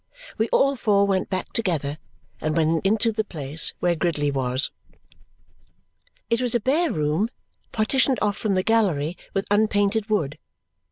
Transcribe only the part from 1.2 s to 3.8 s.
back together and went into the place